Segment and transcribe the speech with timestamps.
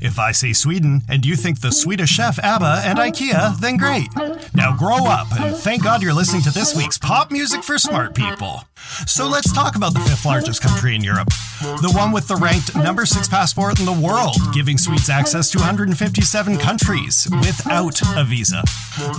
[0.00, 4.08] If I say Sweden and you think the Swedish chef ABBA and IKEA, then great.
[4.54, 8.14] Now grow up and thank God you're listening to this week's Pop Music for Smart
[8.14, 8.62] People.
[9.06, 11.28] So let's talk about the fifth largest country in Europe.
[11.60, 15.58] The one with the ranked number six passport in the world, giving Swedes access to
[15.58, 18.62] 157 countries without a visa.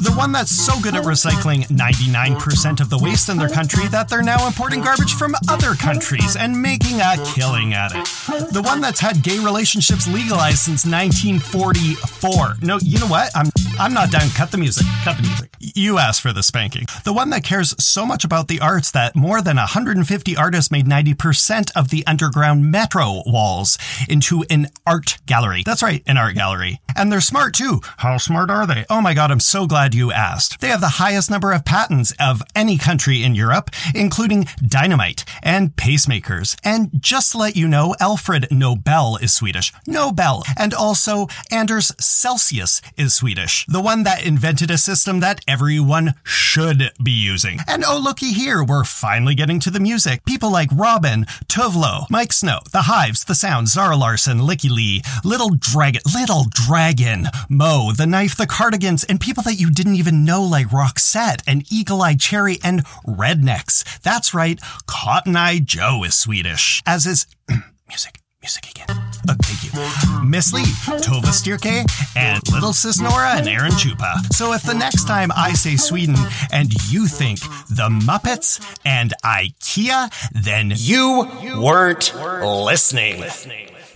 [0.02, 4.10] The one that's so good at recycling 99% of the waste in their country that
[4.10, 8.05] they're now importing garbage from other countries and making a killing at it.
[8.54, 12.56] The one that's had gay relationships legalized since 1944.
[12.62, 13.32] No, you know what?
[13.36, 13.48] I'm
[13.79, 14.29] I'm not done.
[14.32, 14.86] Cut the music.
[15.04, 15.50] Cut the music.
[15.60, 16.86] You asked for the spanking.
[17.06, 20.86] The one that cares so much about the arts that more than 150 artists made
[20.86, 25.64] 90% of the underground metro walls into an art gallery.
[25.66, 26.82] That's right, an art gallery.
[26.96, 27.82] And they're smart too.
[27.98, 28.86] How smart are they?
[28.90, 30.60] Oh my god, I'm so glad you asked.
[30.60, 35.76] They have the highest number of patents of any country in Europe, including dynamite and
[35.76, 36.58] pacemakers.
[36.64, 39.72] And just to let you know, Alfred Nobel is Swedish.
[39.88, 40.44] Nobel.
[40.58, 43.66] And also, Anders Celsius is Swedish.
[43.68, 47.60] The one that invented a system that everyone should be using.
[47.68, 50.26] And oh, looky here, we're finally getting to the music.
[50.26, 55.52] People like Robyn, Tuvlo, Miike Snow, The Hives, The Sound, Zara Larsson, Lykke Li, Little
[55.52, 60.44] Dragon, Little Dragon, Mo, The Knife, The Cardigans, and people that you didn't even know
[60.44, 64.02] like Roxette and Eagle Eye Cherry and Rednex.
[64.02, 67.26] That's right, Cotton Eye Joe is Swedish, as is
[67.88, 68.19] music.
[68.42, 68.86] Music again.
[69.28, 70.26] Oh, thank you.
[70.26, 74.32] Miss Li, Tove Styrke, and Little Sis Nora and AronChupa.
[74.34, 76.16] So if the next time I say Sweden
[76.54, 81.28] and you think the Muppets and IKEA, then you
[81.62, 83.22] weren't listening.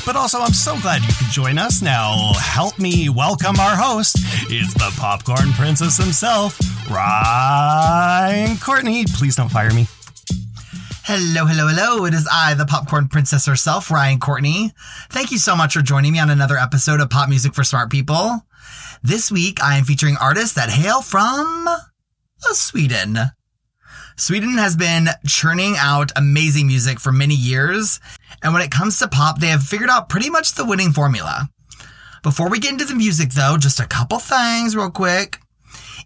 [0.06, 1.82] But also, I'm so glad you could join us.
[1.82, 4.18] Now, help me welcome our host.
[4.50, 6.60] It's the Popcorn Princess himself,
[6.92, 9.06] Ryan Courtney.
[9.06, 9.88] Please don't fire me.
[11.06, 12.06] Hello, hello, hello.
[12.06, 14.72] It is I, the popcorn princess herself, Ryan Courtney.
[15.10, 17.90] Thank you so much for joining me on another episode of Pop Music for Smart
[17.90, 18.48] People.
[19.04, 21.78] This week, I am featuring artists that hail from uh,
[22.54, 23.18] Sweden.
[24.16, 28.00] Sweden has been churning out amazing music for many years,
[28.42, 31.50] and when it comes to pop, they have figured out pretty much the winning formula.
[32.24, 35.38] Before we get into the music, though, just a couple things real quick.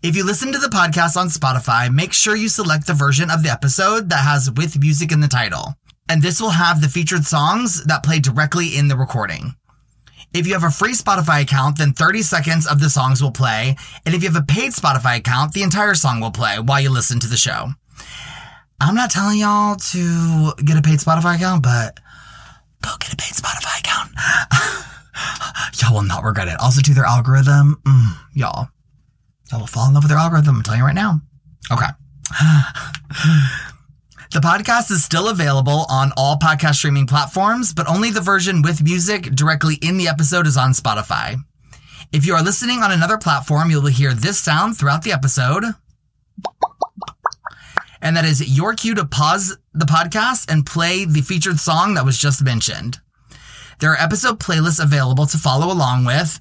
[0.04, 3.42] If you listen to the podcast on Spotify, make sure you select the version of
[3.42, 5.74] the episode that has with music in the title.
[6.08, 9.56] And this will have the featured songs that play directly in the recording.
[10.34, 13.76] If you have a free Spotify account, then 30 seconds of the songs will play.
[14.06, 16.92] And if you have a paid Spotify account, the entire song will play while you
[16.92, 17.70] listen to the show.
[18.80, 22.00] I'm not telling y'all to get a paid Spotify account, but
[22.82, 24.12] go get a paid Spotify account.
[25.82, 26.60] y'all will not regret it.
[26.60, 28.70] Also, to their algorithm, mm, y'all,
[29.52, 30.58] I will fall in love with their algorithm.
[30.58, 31.22] I'm telling you right now.
[31.72, 31.86] Okay.
[34.32, 38.84] the podcast is still available on all podcast streaming platforms, but only the version with
[38.84, 41.38] music directly in the episode is on Spotify.
[42.12, 45.64] If you are listening on another platform, you will hear this sound throughout the episode.
[48.02, 52.06] And that is your cue to pause the podcast and play the featured song that
[52.06, 53.00] was just mentioned.
[53.80, 56.40] There are episode playlists available to follow along with,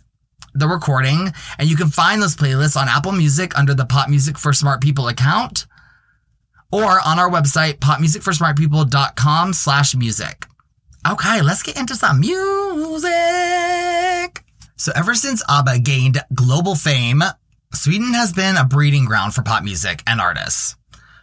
[0.59, 4.39] the recording, and you can find those playlists on Apple Music under the Pop Music
[4.39, 5.67] for Smart People account
[6.73, 10.47] or on our website, popmusicforsmartpeople.com slash music.
[11.09, 13.13] Okay, let's get into some music.
[14.77, 17.23] So ever since ABBA gained global fame,
[17.73, 20.77] Sweden has been a breeding ground for pop music and artists.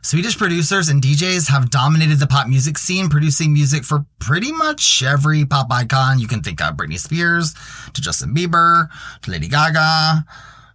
[0.03, 5.01] Swedish producers and DJs have dominated the pop music scene, producing music for pretty much
[5.01, 6.75] every pop icon you can think of.
[6.75, 7.55] Britney Spears,
[7.93, 8.89] to Justin Bieber,
[9.21, 10.25] to Lady Gaga,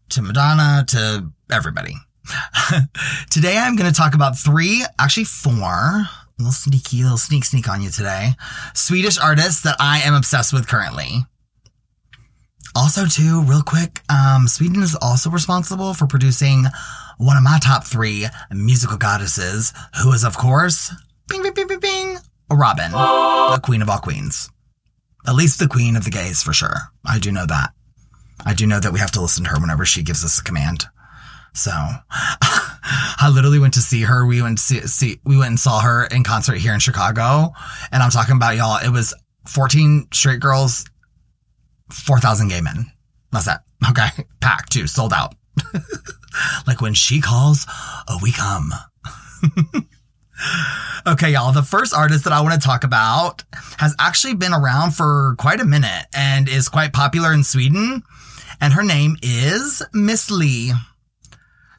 [0.08, 1.92] to Madonna, to everybody.
[3.30, 6.06] today I'm going to talk about three, actually four,
[6.38, 8.30] little sneaky, little sneak sneak on you today,
[8.72, 11.26] Swedish artists that I am obsessed with currently.
[12.74, 16.64] Also, too, real quick, um, Sweden is also responsible for producing
[17.18, 20.92] one of my top three musical goddesses, who is, of course,
[21.28, 22.16] bing, bing, bing, bing, bing,
[22.50, 24.48] Robyn, the queen of all queens.
[25.26, 26.76] At least the queen of the gays, for sure.
[27.04, 27.72] I do know that.
[28.46, 30.44] I do know that we have to listen to her whenever she gives us a
[30.44, 30.86] command.
[31.54, 31.70] So,
[32.10, 34.24] I literally went to see her.
[34.24, 37.52] We went see, see, we went and saw her in concert here in Chicago.
[37.90, 38.78] And I'm talking about y'all.
[38.82, 39.12] It was
[39.46, 40.84] 14 straight girls,
[41.90, 42.86] 4,000 gay men.
[43.32, 43.64] That's that.
[43.90, 44.08] Okay.
[44.40, 44.86] Packed too.
[44.86, 45.34] Sold out.
[46.66, 47.66] like when she calls,
[48.08, 48.72] oh, we come.
[51.06, 51.52] okay, y'all.
[51.52, 53.44] The first artist that I want to talk about
[53.78, 58.02] has actually been around for quite a minute and is quite popular in Sweden.
[58.60, 60.72] And her name is Miss Li.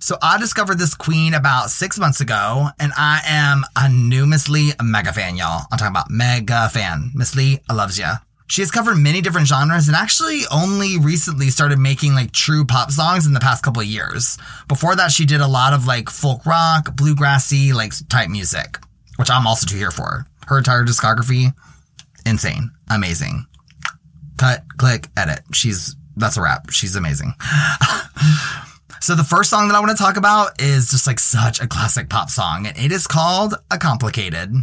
[0.01, 4.47] So I discovered this queen about six months ago, and I am a new Miss
[4.47, 5.63] Li mega fan, y'all.
[5.71, 7.11] I'm talking about mega fan.
[7.13, 8.15] Miss Li, I loves ya.
[8.49, 12.89] She has covered many different genres and actually only recently started making like true pop
[12.89, 14.39] songs in the past couple of years.
[14.67, 18.79] Before that, she did a lot of like folk rock, bluegrassy, like type music,
[19.17, 20.25] which I'm also too here for.
[20.47, 21.53] Her entire discography,
[22.25, 23.45] insane, amazing.
[24.37, 25.41] Cut, click, edit.
[25.53, 26.71] She's, that's a wrap.
[26.71, 27.33] She's amazing.
[28.99, 31.67] so the first song that I want to talk about is just like such a
[31.67, 34.55] classic pop song and it is called A Complicated.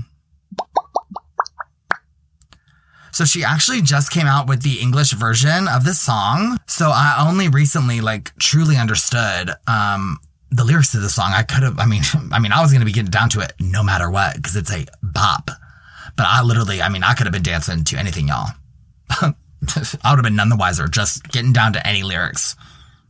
[3.16, 6.58] So she actually just came out with the English version of this song.
[6.66, 10.18] So I only recently like truly understood um
[10.50, 11.32] the lyrics to the song.
[11.32, 13.40] I could have I mean I mean I was going to be getting down to
[13.40, 15.50] it no matter what because it's a bop.
[16.14, 18.50] But I literally I mean I could have been dancing to anything y'all.
[19.10, 19.32] I
[20.10, 22.54] would have been none the wiser just getting down to any lyrics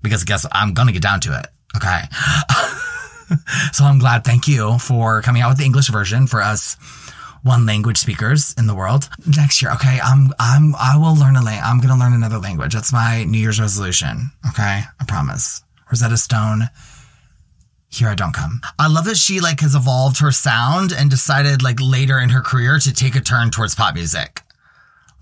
[0.03, 1.49] because guess I'm going to get down to it.
[1.77, 2.03] Okay.
[3.73, 4.23] so I'm glad.
[4.23, 6.77] Thank you for coming out with the English version for us
[7.47, 9.73] one language speakers in the world next year.
[9.73, 11.61] Okay, I'm I'm I will learn a lang.
[11.65, 12.75] I'm gonna learn another language.
[12.75, 14.31] That's my New Year's resolution.
[14.51, 15.63] Okay, I promise.
[15.91, 16.69] Rosetta Stone.
[17.89, 18.61] Here I don't come.
[18.79, 22.41] I love that she like has evolved her sound and decided like later in her
[22.41, 24.43] career to take a turn towards pop music.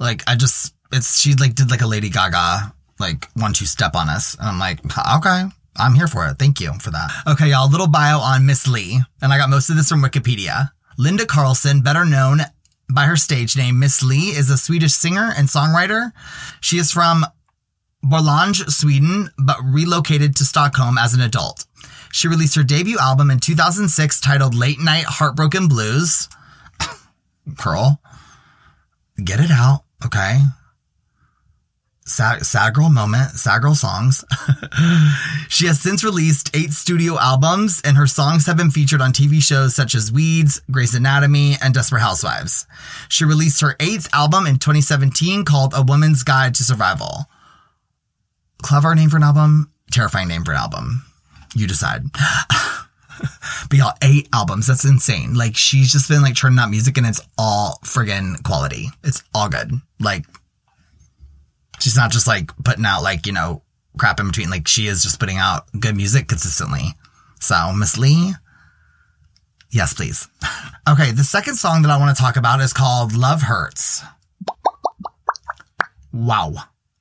[0.00, 3.94] Like I just it's she like did like a Lady Gaga like one two step
[3.94, 4.81] on us and I'm like
[5.17, 5.44] okay
[5.76, 6.38] I'm here for it.
[6.38, 7.11] Thank you for that.
[7.26, 9.00] Okay, y'all, a little bio on Miss Li.
[9.21, 10.71] And I got most of this from Wikipedia.
[10.96, 12.41] Linda Karlsson, better known
[12.93, 16.12] by her stage name, Miss Li, is a Swedish singer and songwriter.
[16.61, 17.25] She is from
[18.05, 21.67] Borlänge, Sweden, but relocated to Stockholm as an adult.
[22.12, 26.29] She released her debut album in 2006 titled Late Night Heartbroken Blues.
[27.58, 28.00] Curl.
[29.23, 30.40] Get it out, okay?
[32.06, 34.25] Sad, girl moment, sad girl songs.
[35.49, 39.43] she has since released eight studio albums, and her songs have been featured on TV
[39.43, 42.67] shows such as Weeds, Grey's Anatomy, and Desperate Housewives.
[43.09, 47.25] She released her eighth album in 2017 called A Woman's Guide to Survival.
[48.62, 51.05] Clever name for an album, terrifying name for an album.
[51.55, 52.03] You decide.
[52.12, 54.67] but y'all, eight albums.
[54.67, 55.35] That's insane.
[55.35, 58.89] Like, she's just been like churning out music and it's all friggin' quality.
[59.03, 59.73] It's all good.
[59.99, 60.27] Like,
[61.81, 63.62] She's not just like putting out like, you know,
[63.99, 64.50] crap in between.
[64.50, 66.94] Like she is just putting out good music consistently.
[67.41, 68.32] So Miss Li,
[69.71, 70.29] yes, please.
[70.88, 71.11] okay.
[71.11, 74.03] The second song that I want to talk about is called Love Hurts.
[76.12, 76.55] Wow.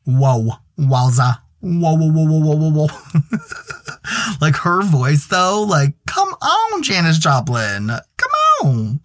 [0.05, 0.49] Whoa.
[0.77, 1.39] Wowza.
[1.61, 4.37] Whoa, whoa, whoa, whoa, whoa, whoa, whoa.
[4.41, 7.87] like her voice though, like, come on, Janis Joplin.
[7.87, 8.31] Come
[8.63, 8.99] on.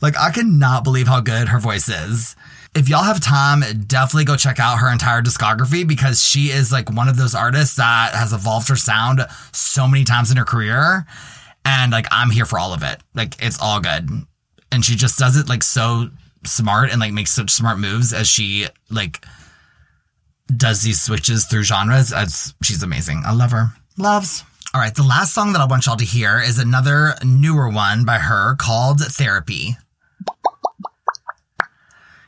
[0.00, 2.36] Like, I cannot believe how good her voice is
[2.74, 6.90] if y'all have time, definitely go check out her entire discography because she is like
[6.90, 9.20] one of those artists that has evolved her sound
[9.52, 11.04] so many times in her career.
[11.64, 13.02] And like, I'm here for all of it.
[13.14, 14.08] Like, it's all good.
[14.72, 16.10] And she just does it like so
[16.44, 19.24] smart and like makes such smart moves as she like
[20.56, 22.12] does these switches through genres.
[22.12, 23.22] As she's amazing.
[23.26, 23.72] I love her.
[23.98, 24.44] Loves.
[24.72, 24.94] All right.
[24.94, 28.54] The last song that I want y'all to hear is another newer one by her
[28.54, 29.76] called Therapy.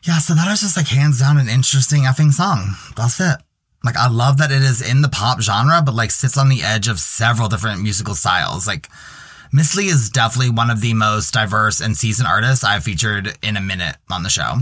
[0.04, 2.74] Yeah, so that is just like hands down an interesting effing song.
[2.96, 3.36] That's it.
[3.84, 6.62] Like I love that it is in the pop genre, but like sits on the
[6.62, 8.66] edge of several different musical styles.
[8.66, 8.88] Like
[9.52, 13.56] Miss Li is definitely one of the most diverse and seasoned artists I've featured in
[13.56, 14.54] a minute on the show.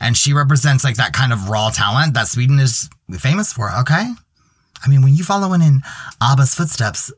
[0.00, 2.88] And she represents like that kind of raw talent that Sweden is
[3.18, 4.12] famous for, okay?
[4.82, 5.82] I mean, when you following in
[6.22, 7.12] ABBA's footsteps,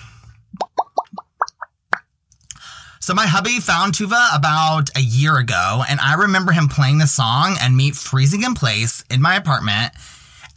[2.99, 7.07] So my hubby found Tove about a year ago, and I remember him playing the
[7.07, 9.93] song and me freezing in place in my apartment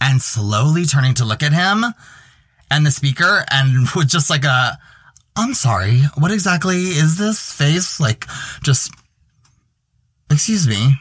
[0.00, 1.85] and slowly turning to look at him
[2.71, 4.76] and the speaker and with just like a,
[5.37, 8.00] I'm sorry, what exactly is this face?
[8.00, 8.26] Like,
[8.62, 8.92] just,
[10.30, 10.97] excuse me.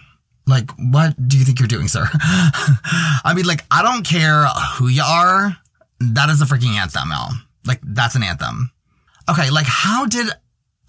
[0.48, 2.08] Like, what do you think you're doing, sir?
[2.14, 4.46] I mean, like, I don't care
[4.76, 5.56] who you are.
[6.00, 7.34] That is a freaking anthem, y'all.
[7.66, 8.72] Like, that's an anthem.
[9.30, 10.28] Okay, like, how did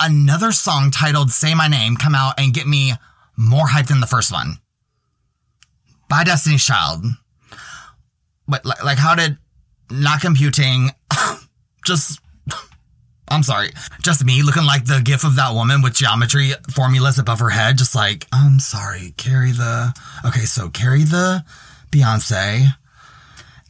[0.01, 2.95] another song titled Say My Name come out and get me
[3.37, 4.59] more hyped than the first one?
[6.09, 7.05] By Destiny's Child.
[8.49, 9.37] But, like, like how did
[9.91, 10.91] not computing
[11.85, 12.22] just
[13.33, 13.71] I'm sorry,
[14.03, 17.79] just me looking like the gif of that woman with geometry formulas above her head,
[17.79, 19.95] just like, I'm sorry, carry the,
[20.27, 21.43] okay, so carry the
[21.91, 22.75] Beyonce.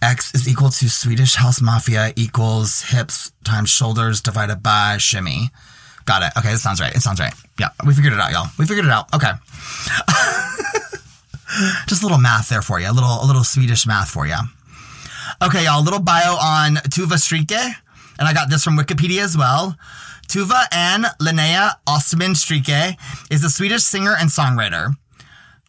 [0.03, 5.51] X is equal to Swedish House Mafia equals hips times shoulders divided by shimmy.
[6.07, 6.33] Got it.
[6.37, 6.93] Okay, this sounds right.
[6.93, 7.33] It sounds right.
[7.61, 8.49] Yeah, we figured it out, y'all.
[8.59, 9.15] We figured it out.
[9.15, 9.31] Okay.
[11.87, 12.91] just a little math there for you.
[12.91, 14.35] A little, a little Swedish math for you.
[15.41, 17.77] Okay, y'all, a little bio on Tove Styrke
[18.23, 19.77] and I got this from Wikipedia as well.
[20.29, 22.97] Tove Ann Linnea Ostman Styrke
[23.33, 24.97] is a Swedish singer and songwriter.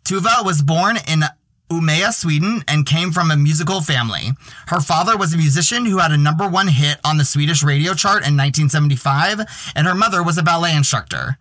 [0.04, 1.24] Tove was born in
[1.72, 4.34] Umeå, Sweden, and came from a musical family.
[4.68, 7.96] Her father was a musician who had a number one hit on the Swedish radio
[7.96, 9.42] chart in 1975,
[9.76, 11.40] and her mother was a ballet instructor.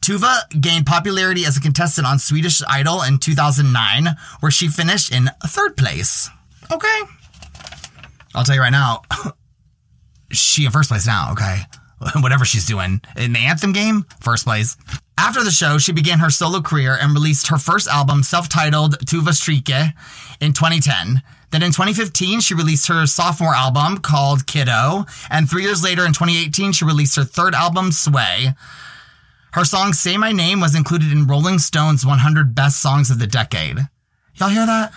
[0.00, 5.30] Tove gained popularity as a contestant on Swedish Idol in 2009, where she finished in
[5.44, 6.30] third place.
[6.70, 7.00] Okay.
[8.36, 9.02] I'll tell you right now,
[10.30, 11.60] she in first place now, okay?
[12.20, 13.00] Whatever she's doing.
[13.16, 14.76] In the Anthem game, first place.
[15.18, 18.98] After the show, she began her solo career and released her first album, self titled
[19.00, 19.92] Tove Styrke,
[20.40, 21.22] in 2010.
[21.50, 25.06] Then in 2015, she released her sophomore album called Kiddo.
[25.30, 28.54] And three years later, in 2018, she released her third album, Sway.
[29.52, 33.26] Her song Say My Name was included in Rolling Stone's 100 Best Songs of the
[33.26, 33.78] Decade.
[34.34, 34.92] Y'all hear that?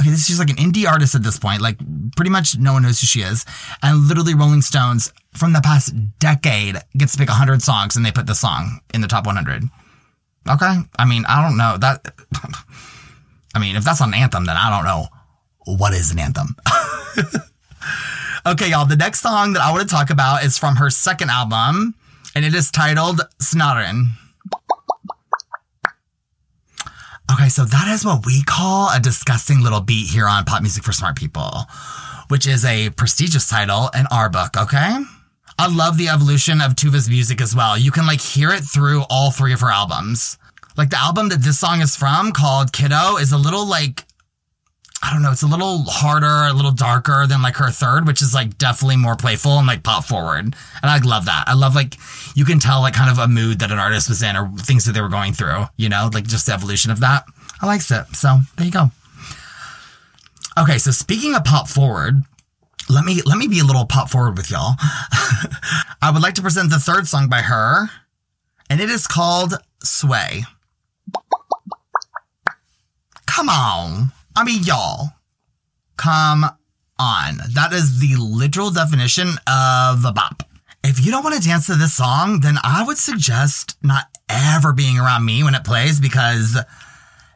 [0.00, 1.60] Okay, this she's like an indie artist at this point.
[1.60, 1.78] Like
[2.16, 3.44] pretty much no one knows who she is.
[3.82, 8.12] And literally Rolling Stones from the past decade gets to pick 100 songs and they
[8.12, 9.64] put the song in the top 100.
[10.48, 10.78] Okay.
[10.98, 12.14] I mean, I don't know that.
[13.54, 15.06] I mean, if that's an anthem, then I don't know
[15.76, 16.56] what is an anthem.
[18.46, 18.86] okay, y'all.
[18.86, 21.94] The next song that I want to talk about is from her second album
[22.34, 24.06] and it is titled Snarren.
[27.32, 30.84] Okay, so that is what we call a disgusting little beat here on Pop Music
[30.84, 31.64] for Smart People,
[32.28, 34.98] which is a prestigious title in our book, okay?
[35.58, 37.78] I love the evolution of Tove's music as well.
[37.78, 40.36] You can like hear it through all three of her albums.
[40.76, 44.04] Like the album that this song is from called Kiddo is a little like
[45.02, 48.22] I don't know, it's a little harder, a little darker than like her third, which
[48.22, 50.44] is like definitely more playful and like pop forward.
[50.44, 51.44] And I love that.
[51.48, 51.96] I love like
[52.36, 54.84] you can tell like kind of a mood that an artist was in or things
[54.84, 57.24] that they were going through, you know, like just the evolution of that.
[57.60, 58.06] I likes it.
[58.14, 58.90] So there you go.
[60.58, 62.22] Okay, so speaking of pop forward,
[62.88, 64.74] let me let me be a little pop forward with y'all.
[66.02, 67.88] I would like to present the third song by her,
[68.70, 70.44] and it is called Sway.
[73.26, 74.12] Come on.
[74.34, 75.10] I mean, y'all,
[75.96, 76.44] come
[76.98, 77.36] on.
[77.54, 80.42] That is the literal definition of a bop.
[80.84, 84.72] If you don't want to dance to this song, then I would suggest not ever
[84.72, 86.56] being around me when it plays because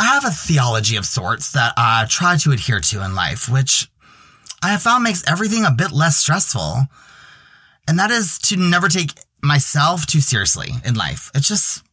[0.00, 3.86] I have a theology of sorts that I try to adhere to in life, which
[4.62, 6.86] I have found makes everything a bit less stressful.
[7.86, 9.10] And that is to never take
[9.42, 11.30] myself too seriously in life.
[11.34, 11.84] It's just,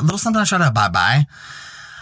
[0.00, 1.24] a little something I try to abide by.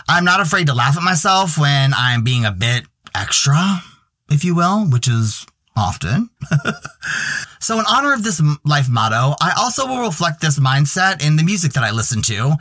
[0.08, 3.82] I'm not afraid to laugh at myself when I'm being a bit extra,
[4.30, 5.44] if you will, which is
[5.76, 6.30] often.
[7.60, 11.44] so in honor of this life motto, I also will reflect this mindset in the
[11.44, 12.54] music that I listen to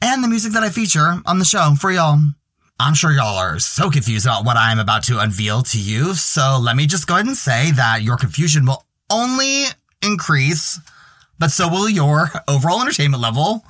[0.00, 2.18] and the music that I feature on the show for y'all.
[2.78, 6.58] I'm sure y'all are so confused about what I'm about to unveil to you, so
[6.60, 9.64] let me just go ahead and say that your confusion will only
[10.02, 10.78] increase,
[11.38, 13.64] but so will your overall entertainment level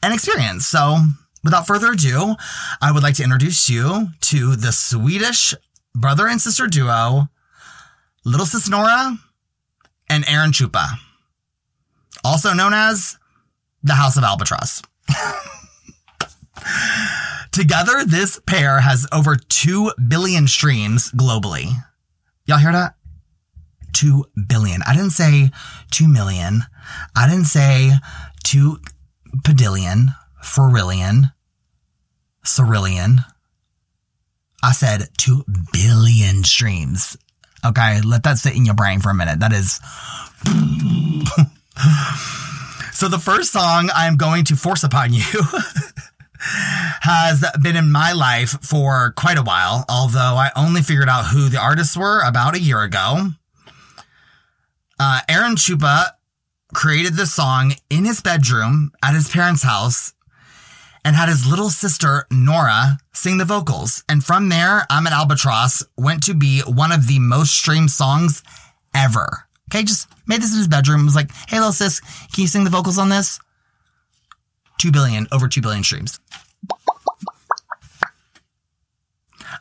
[0.00, 0.64] and experience.
[0.64, 0.98] So,
[1.42, 2.36] without further ado,
[2.80, 5.52] I would like to introduce you to the Swedish
[5.92, 7.28] brother and sister duo,
[8.24, 9.18] Little Sis Nora
[10.08, 10.86] and AronChupa,
[12.22, 13.18] also known as
[13.82, 14.82] the House of Albatross.
[17.56, 21.72] Together, this pair has over 2 billion streams globally.
[22.44, 22.96] Y'all hear that?
[23.94, 24.82] 2 billion.
[24.86, 25.50] I didn't say
[25.90, 26.64] 2 million.
[27.16, 27.92] I didn't say
[28.44, 28.76] 2
[29.38, 31.32] pedillion, forillion,
[32.44, 33.24] cerillion.
[34.62, 37.16] I said 2 billion streams.
[37.64, 39.40] Okay, let that sit in your brain for a minute.
[39.40, 39.80] That is.
[42.92, 45.24] so, the first song I'm going to force upon you
[47.00, 51.48] has been in my life for quite a while, although I only figured out who
[51.48, 53.30] the artists were about a year ago.
[54.98, 56.10] Uh, AronChupa
[56.74, 60.14] created this song in his bedroom at his parents' house
[61.04, 64.02] and had his little sister, Nora, sing the vocals.
[64.08, 68.42] And from there, I'm an Albatraoz went to be one of the most streamed songs
[68.94, 69.46] ever.
[69.70, 71.04] Okay, just made this in his bedroom.
[71.04, 73.38] Was like, hey, little sis, can you sing the vocals on this?
[74.78, 76.18] 2 billion, over 2 billion streams.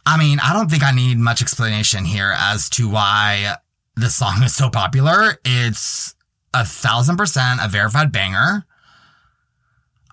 [0.06, 3.56] I mean, I don't think I need much explanation here as to why
[3.96, 5.40] this song is so popular.
[5.44, 6.16] It's
[6.54, 8.66] a thousand percent a verified banger.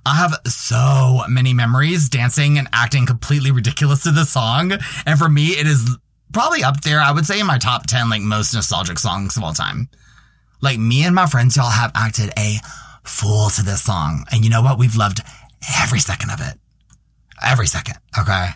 [0.04, 4.72] I have so many memories dancing and acting completely ridiculous to this song.
[5.06, 5.96] And for me, it is
[6.32, 9.44] probably up there, I would say, in my top 10, like, most nostalgic songs of
[9.44, 9.88] all time.
[10.60, 12.56] Like, me and my friends, y'all have acted a
[13.04, 14.24] fool to this song.
[14.32, 14.78] And you know what?
[14.78, 15.20] We've loved
[15.80, 16.58] every second of it.
[17.44, 17.96] Every second.
[18.18, 18.48] Okay.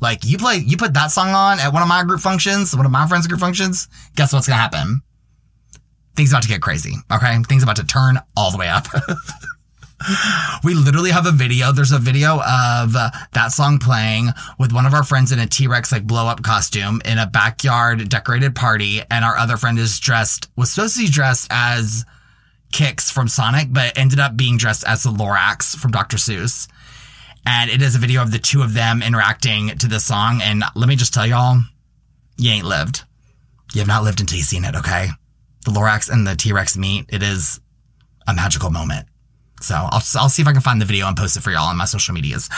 [0.00, 2.86] Like, you play, you put that song on at one of my group functions, one
[2.86, 5.02] of my friends' group functions, guess what's gonna happen?
[6.16, 6.94] Things about to get crazy.
[7.10, 7.36] Okay.
[7.48, 8.86] Things about to turn all the way up.
[10.64, 11.72] we literally have a video.
[11.72, 15.92] There's a video of that song playing with one of our friends in a T-Rex
[15.92, 19.00] like blow up costume in a backyard decorated party.
[19.10, 22.04] And our other friend is dressed, was supposed to be dressed as
[22.72, 26.16] Kicks from Sonic, but ended up being dressed as the Lorax from Dr.
[26.16, 26.68] Seuss.
[27.46, 30.40] And it is a video of the two of them interacting to the song.
[30.42, 31.58] And let me just tell y'all,
[32.36, 33.02] you ain't lived.
[33.72, 35.08] You have not lived until you've seen it, okay?
[35.64, 37.06] The Lorax and the T-Rex meet.
[37.08, 37.60] It is
[38.26, 39.06] a magical moment.
[39.60, 41.68] So I'll, I'll see if I can find the video and post it for y'all
[41.68, 42.48] on my social medias.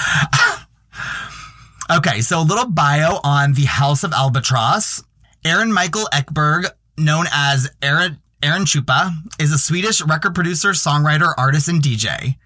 [1.96, 5.02] okay, so a little bio on the House of Albatross.
[5.44, 6.66] Aron Michael Ekberg,
[6.96, 12.36] known as Aron, Aaron Chupa, is a Swedish record producer, songwriter, artist, and DJ.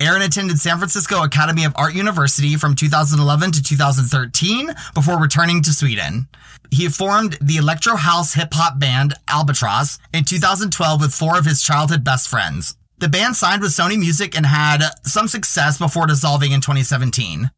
[0.00, 5.72] Aron attended San Francisco Academy of Art University from 2011 to 2013 before returning to
[5.72, 6.28] Sweden.
[6.70, 11.62] He formed the electro house hip hop band Albatraoz in 2012 with four of his
[11.62, 12.76] childhood best friends.
[12.98, 17.50] The band signed with Sony Music and had some success before dissolving in 2017.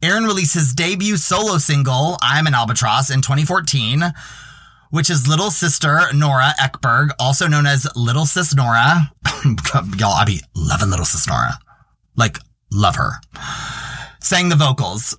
[0.00, 4.04] Aron released his debut solo single, I'm an Albatraoz, in 2014,
[4.90, 9.12] which is little sister Nora Ekberg, also known as Little Sis Nora.
[9.96, 11.58] Y'all, I be loving Little Sis Nora.
[12.16, 12.38] Like,
[12.72, 13.12] love her.
[14.20, 15.16] Sang the vocals.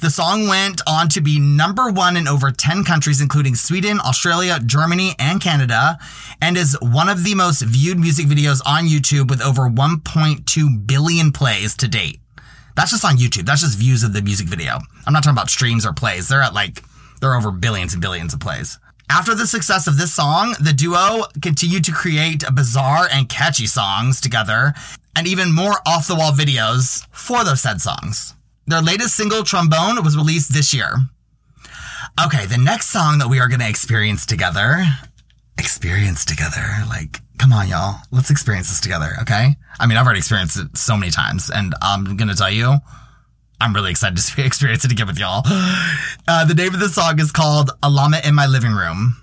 [0.00, 4.58] The song went on to be number one in over 10 countries, including Sweden, Australia,
[4.64, 5.98] Germany, and Canada,
[6.40, 11.30] and is one of the most viewed music videos on YouTube with over 1.2 billion
[11.30, 12.18] plays to date.
[12.74, 13.44] That's just on YouTube.
[13.44, 14.78] That's just views of the music video.
[15.06, 16.28] I'm not talking about streams or plays.
[16.28, 16.82] They're at like,
[17.20, 18.78] they're over billions and billions of plays.
[19.14, 24.22] After the success of this song, the duo continued to create bizarre and catchy songs
[24.22, 24.72] together
[25.14, 28.32] and even more off the wall videos for those said songs.
[28.66, 30.94] Their latest single, Trombone, was released this year.
[32.24, 34.82] Okay, the next song that we are going to experience together,
[35.58, 38.00] experience together, like, come on, y'all.
[38.12, 39.56] Let's experience this together, okay?
[39.78, 42.78] I mean, I've already experienced it so many times, and I'm going to tell you,
[43.62, 45.42] I'm really excited to experience it again with y'all.
[45.46, 49.16] Uh, the name of the song is called A Llama in My Living Room.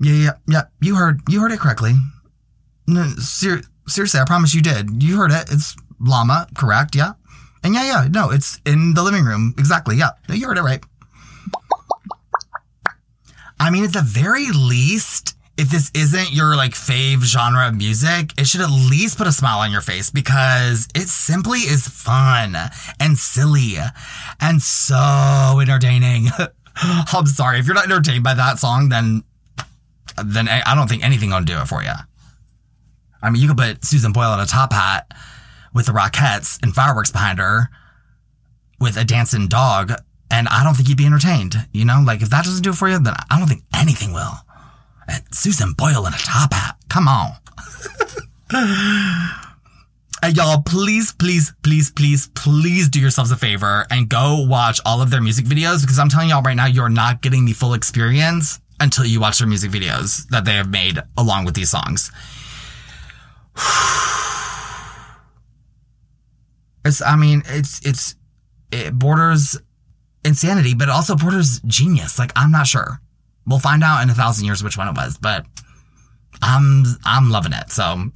[0.00, 0.62] Yeah, yeah, yeah.
[0.80, 1.94] You heard, you heard it correctly.
[2.86, 5.02] No, ser- seriously, I promise you did.
[5.02, 5.50] You heard it.
[5.50, 6.94] It's llama, correct?
[6.94, 7.14] Yeah.
[7.64, 9.54] And yeah, yeah, no, it's in the living room.
[9.58, 9.96] Exactly.
[9.96, 10.10] Yeah.
[10.28, 10.84] You heard it right.
[13.58, 18.32] I mean, at the very least, if this isn't your like fave genre of music,
[18.38, 22.56] it should at least put a smile on your face because it simply is fun
[23.00, 23.74] and silly
[24.40, 26.28] and so entertaining.
[26.76, 29.24] I'm sorry if you're not entertained by that song, then
[30.24, 31.92] then I don't think anything gonna do it for you.
[33.20, 35.12] I mean, you could put Susan Boyle in a top hat
[35.74, 37.68] with the Rockettes and fireworks behind her
[38.80, 39.92] with a dancing dog,
[40.30, 41.56] and I don't think you'd be entertained.
[41.72, 44.12] You know, like if that doesn't do it for you, then I don't think anything
[44.12, 44.34] will.
[45.32, 46.76] Susan Boyle in a top hat.
[46.88, 47.32] Come on.
[50.20, 55.00] And y'all, please, please, please, please, please do yourselves a favor and go watch all
[55.00, 57.74] of their music videos because I'm telling y'all right now, you're not getting the full
[57.74, 62.10] experience until you watch their music videos that they have made along with these songs.
[66.84, 68.14] It's, I mean, it's, it's,
[68.72, 69.58] it borders
[70.24, 72.18] insanity, but it also borders genius.
[72.18, 73.00] Like, I'm not sure.
[73.48, 75.46] We'll find out in a thousand years which one it was, but
[76.42, 77.70] I'm, I'm loving it.
[77.70, 77.82] So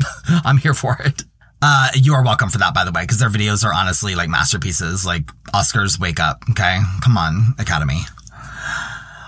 [0.45, 1.23] I'm here for it.
[1.64, 4.29] Uh, you are welcome for that, by the way, because their videos are honestly like
[4.29, 5.07] masterpieces.
[5.07, 6.42] Like Oscars, wake up.
[6.51, 6.81] Okay.
[7.03, 8.01] Come on, Academy.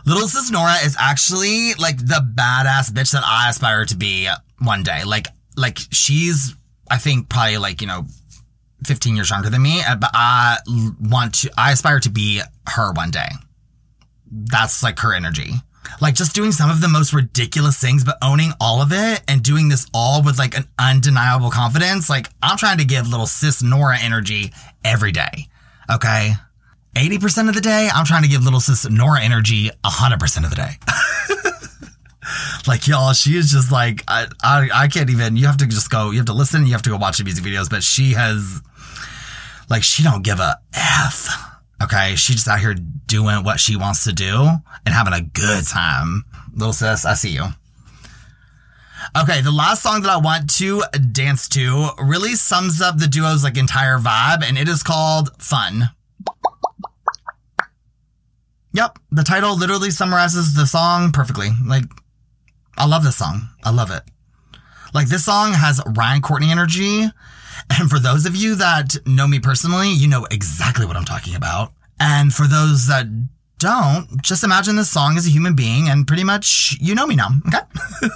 [0.04, 4.82] Little Sis Nora is actually like the badass bitch that I aspire to be one
[4.82, 5.04] day.
[5.04, 6.54] Like, like she's,
[6.90, 8.04] I think probably like, you know,
[8.84, 10.58] 15 years younger than me, uh, but I
[11.00, 13.28] want to, I aspire to be her one day.
[14.30, 15.52] That's like her energy.
[16.00, 19.42] Like just doing some of the most ridiculous things, but owning all of it and
[19.42, 22.08] doing this all with like an undeniable confidence.
[22.08, 24.52] Like I'm trying to give little sis Nora energy
[24.84, 25.48] every day.
[25.90, 26.32] Okay.
[26.94, 30.56] 80% of the day, I'm trying to give little sis Nora energy 100% of the
[30.56, 30.78] day.
[32.68, 35.90] like y'all, she is just like, I, I, I can't even, you have to just
[35.90, 38.12] go, you have to listen, you have to go watch the music videos, but she
[38.12, 38.60] has,
[39.68, 41.53] like, she don't give a F.
[41.82, 42.14] Okay.
[42.16, 44.48] She's just out here doing what she wants to do
[44.84, 46.24] and having a good time.
[46.54, 47.46] Little sis, I see you.
[49.20, 50.82] Okay, the last song that I want to
[51.12, 55.90] dance to really sums up the duo's like entire vibe, and it is called Fun.
[58.72, 61.50] Yep, the title literally summarizes the song perfectly.
[61.64, 61.84] Like,
[62.76, 63.50] I love this song.
[63.62, 64.02] I love it.
[64.92, 67.06] Like, this song has Ryan Courtney energy.
[67.78, 71.34] And for those of you that know me personally, you know exactly what I'm talking
[71.34, 71.72] about.
[72.00, 73.06] And for those that
[73.58, 77.16] don't, just imagine this song as a human being and pretty much you know me
[77.16, 77.28] now.
[77.46, 77.64] Okay.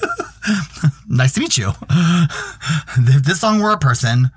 [1.08, 1.72] nice to meet you.
[1.90, 4.30] if this song were a person,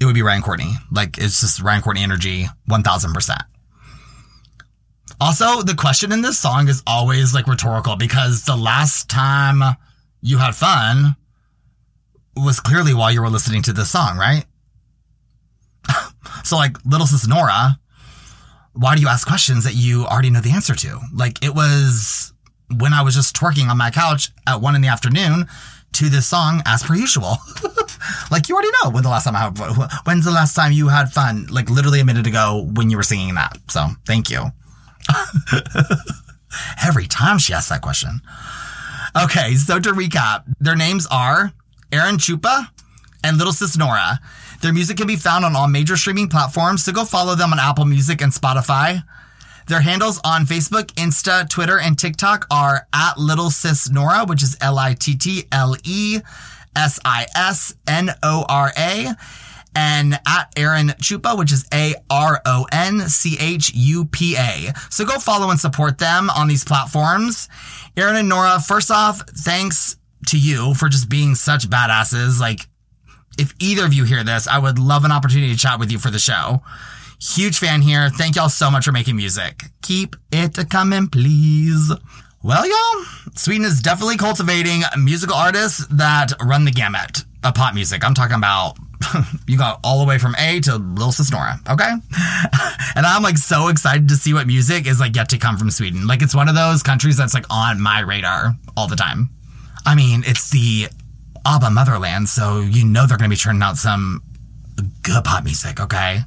[0.00, 0.72] it would be Ryan Courtney.
[0.90, 3.36] Like, it's just Ryan Courtney energy, 1000%.
[5.20, 9.76] Also, the question in this song is always like rhetorical because the last time
[10.22, 11.14] you had fun
[12.36, 14.44] was clearly while you were listening to this song, right?
[16.44, 17.78] so, like, little sis Nora,
[18.72, 21.00] why do you ask questions that you already know the answer to?
[21.12, 22.32] Like, it was
[22.76, 25.46] when I was just twerking on my couch at one in the afternoon
[25.92, 27.36] to this song as per usual.
[28.30, 29.58] like, you already know when the last time I had,
[30.04, 31.46] when's the last time you had fun?
[31.50, 33.58] Like, literally a minute ago when you were singing that.
[33.68, 34.46] So, thank you.
[36.84, 38.20] Every time she asks that question.
[39.22, 41.52] Okay, so to recap, their names are
[41.90, 42.68] AronChupa
[43.22, 44.20] and Little Sis Nora.
[44.62, 47.58] Their music can be found on all major streaming platforms, so go follow them on
[47.58, 49.02] Apple Music and Spotify.
[49.66, 54.56] Their handles on Facebook, Insta, Twitter, and TikTok are at Little Sis Nora, which is
[54.60, 56.20] L I T T L E
[56.76, 59.14] S I S N O R A
[59.76, 64.72] and at AronChupa, which is A R O N C H U P A.
[64.90, 67.48] So go follow and support them on these platforms.
[67.96, 69.96] Aron and Nora, first off, thanks
[70.28, 72.40] to you for just being such badasses.
[72.40, 72.60] Like,
[73.38, 75.98] if either of you hear this, I would love an opportunity to chat with you
[75.98, 76.62] for the show.
[77.20, 78.10] Huge fan here.
[78.10, 79.62] Thank y'all so much for making music.
[79.82, 81.92] Keep it coming, please.
[82.42, 83.04] Well, y'all,
[83.36, 88.04] Sweden is definitely cultivating musical artists that run the gamut of pop music.
[88.04, 88.76] I'm talking about
[89.46, 91.90] you got all the way from A to Lil Sis Nora, okay?
[92.96, 95.70] and I'm like so excited to see what music is like yet to come from
[95.70, 96.06] Sweden.
[96.06, 99.30] Like it's one of those countries that's like on my radar all the time.
[99.86, 100.88] I mean, it's the
[101.46, 104.22] ABBA motherland, so you know they're gonna be turning out some
[105.02, 106.20] good pop music, okay?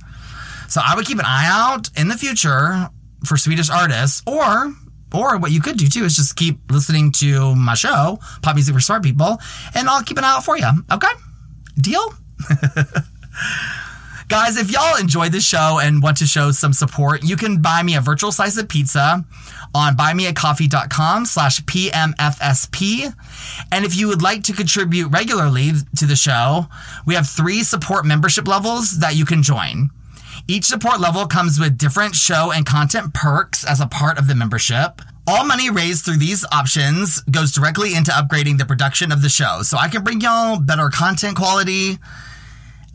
[0.68, 2.90] So I would keep an eye out in the future
[3.26, 4.74] for Swedish artists, or
[5.14, 8.76] or what you could do too is just keep listening to my show, Pop Music
[8.76, 9.40] for Smart People,
[9.74, 10.70] and I'll keep an eye out for you.
[10.92, 11.08] Okay?
[11.80, 12.14] Deal?
[14.28, 17.82] Guys, if y'all enjoyed this show and want to show some support, you can buy
[17.82, 19.24] me a virtual slice of pizza
[19.74, 23.14] on buymeacoffee.com slash PMFSP.
[23.72, 26.66] And if you would like to contribute regularly to the show,
[27.06, 29.92] we have three support membership levels that you can join.
[30.46, 34.36] Each support level comes with different show and content perks as a part of the
[34.36, 35.02] membership.
[35.26, 39.62] All money raised through these options goes directly into upgrading the production of the show.
[39.62, 41.98] So I can bring y'all better content quality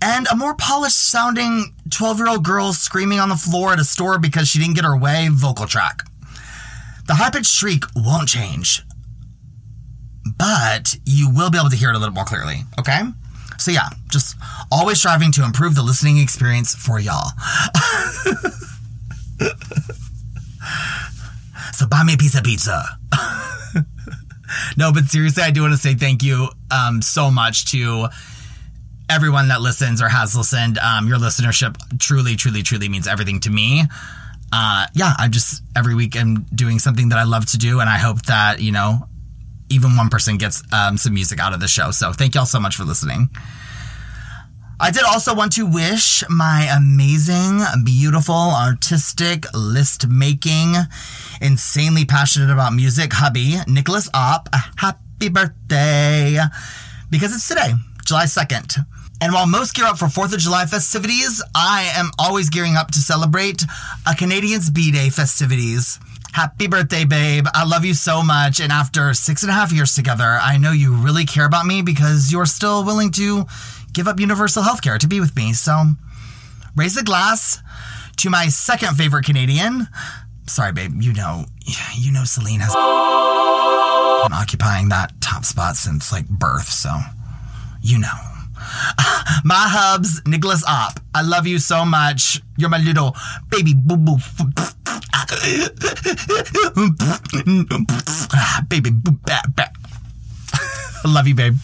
[0.03, 3.85] and a more polished sounding 12 year old girl screaming on the floor at a
[3.85, 6.03] store because she didn't get her way vocal track.
[7.07, 8.83] The high pitched shriek won't change,
[10.37, 13.01] but you will be able to hear it a little more clearly, okay?
[13.59, 14.37] So, yeah, just
[14.73, 17.31] always striving to improve the listening experience for y'all.
[21.73, 22.85] so, buy me a piece of pizza.
[24.77, 28.09] no, but seriously, I do want to say thank you um, so much to
[29.13, 30.79] everyone that listens or has listened.
[30.79, 33.83] Um, your listenership truly, truly, truly means everything to me.
[34.51, 37.89] Uh, yeah, I just every week I'm doing something that I love to do, and
[37.89, 39.07] I hope that you know
[39.69, 41.91] even one person gets um, some music out of the show.
[41.91, 43.31] So thank y'all so much for listening.
[44.81, 50.75] I did also want to wish my amazing, beautiful, artistic, list making,
[51.41, 56.39] insanely passionate about music hubby, Nicholas Opp, a happy birthday
[57.11, 57.73] because it's today,
[58.05, 58.85] July 2nd.
[59.23, 62.91] And while most gear up for 4th of July festivities, I am always gearing up
[62.91, 63.63] to celebrate
[64.05, 66.01] a Canadians B Day festivities.
[66.33, 67.47] Happy birthday, babe.
[67.55, 68.59] I love you so much.
[68.59, 71.83] And after six and a half years together, I know you really care about me
[71.83, 73.45] because you're still willing to
[73.93, 75.53] give up universal health care to be with me.
[75.53, 75.85] So
[76.75, 77.61] raise a glass
[78.17, 79.87] to my second favorite Canadian.
[80.49, 81.01] Sorry, babe.
[81.01, 81.45] You know,
[81.97, 86.69] you know Celine has been occupying that top spot since like birth.
[86.69, 86.91] So
[87.83, 88.32] you know.
[89.45, 91.01] My hubs, Nicholas Opp.
[91.15, 92.41] I love you so much.
[92.57, 93.17] You're my little
[93.51, 94.17] baby boo boo.
[98.69, 99.75] baby boo bat bat.
[100.55, 101.57] I love you, babe.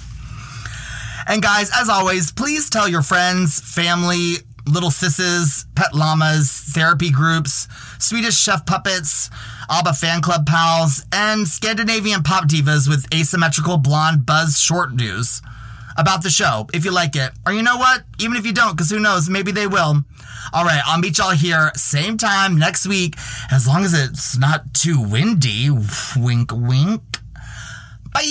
[1.27, 7.69] And guys, as always, please tell your friends, family, little sisses, pet llamas, therapy groups,
[7.99, 9.31] Swedish chef puppets,
[9.71, 15.43] ABBA fan club pals, and Scandinavian pop divas with asymmetrical blonde buzz short news
[15.99, 17.33] about the show if you like it.
[17.45, 18.05] Or you know what?
[18.19, 19.29] Even if you don't, because who knows?
[19.29, 20.03] Maybe they will.
[20.53, 23.17] All right, I'll meet y'all here same time next week,
[23.51, 25.69] as long as it's not too windy.
[26.17, 27.03] Wink, wink.
[28.15, 28.25] Bye.